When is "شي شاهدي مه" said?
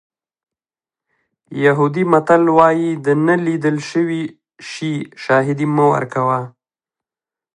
4.69-5.85